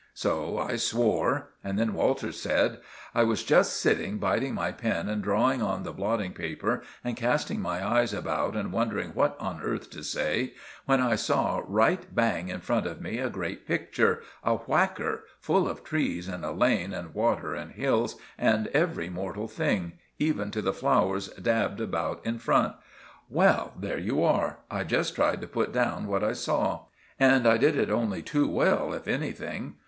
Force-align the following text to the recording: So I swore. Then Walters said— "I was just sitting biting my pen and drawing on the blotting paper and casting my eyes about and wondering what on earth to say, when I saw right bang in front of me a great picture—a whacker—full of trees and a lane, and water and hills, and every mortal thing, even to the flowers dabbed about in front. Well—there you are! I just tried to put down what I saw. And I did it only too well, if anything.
So 0.15 0.57
I 0.57 0.77
swore. 0.77 1.49
Then 1.63 1.93
Walters 1.93 2.41
said— 2.41 2.79
"I 3.13 3.21
was 3.21 3.43
just 3.43 3.73
sitting 3.73 4.17
biting 4.17 4.55
my 4.55 4.71
pen 4.71 5.07
and 5.07 5.21
drawing 5.21 5.61
on 5.61 5.83
the 5.83 5.93
blotting 5.93 6.33
paper 6.33 6.81
and 7.03 7.15
casting 7.15 7.61
my 7.61 7.87
eyes 7.87 8.11
about 8.11 8.55
and 8.55 8.71
wondering 8.73 9.11
what 9.11 9.37
on 9.39 9.61
earth 9.61 9.91
to 9.91 10.01
say, 10.03 10.53
when 10.87 11.01
I 11.01 11.13
saw 11.13 11.61
right 11.67 12.15
bang 12.15 12.49
in 12.49 12.61
front 12.61 12.87
of 12.87 12.99
me 12.99 13.19
a 13.19 13.29
great 13.29 13.67
picture—a 13.67 14.55
whacker—full 14.55 15.67
of 15.69 15.83
trees 15.83 16.27
and 16.27 16.43
a 16.43 16.49
lane, 16.51 16.95
and 16.95 17.13
water 17.13 17.53
and 17.53 17.71
hills, 17.73 18.15
and 18.39 18.69
every 18.69 19.07
mortal 19.11 19.47
thing, 19.47 19.99
even 20.17 20.49
to 20.49 20.63
the 20.63 20.73
flowers 20.73 21.27
dabbed 21.39 21.79
about 21.79 22.25
in 22.25 22.39
front. 22.39 22.73
Well—there 23.29 23.99
you 23.99 24.23
are! 24.23 24.61
I 24.71 24.83
just 24.83 25.13
tried 25.13 25.41
to 25.41 25.47
put 25.47 25.71
down 25.71 26.07
what 26.07 26.23
I 26.23 26.33
saw. 26.33 26.85
And 27.19 27.45
I 27.47 27.57
did 27.57 27.75
it 27.77 27.91
only 27.91 28.23
too 28.23 28.47
well, 28.47 28.93
if 28.93 29.07
anything. 29.07 29.75